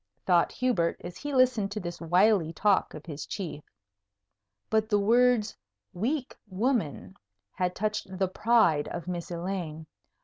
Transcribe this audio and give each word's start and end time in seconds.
thought 0.25 0.51
Hubert, 0.51 0.99
as 1.01 1.15
he 1.17 1.31
listened 1.31 1.69
to 1.71 1.79
this 1.79 2.01
wily 2.01 2.51
talk 2.53 2.95
of 2.95 3.05
his 3.05 3.27
chief. 3.27 3.63
But 4.71 4.89
the 4.89 4.97
words 4.97 5.55
"weak 5.93 6.35
woman" 6.49 7.13
had 7.51 7.75
touched 7.75 8.17
the 8.17 8.27
pride 8.27 8.87
of 8.87 9.07
Miss 9.07 9.29
Elaine. 9.29 9.85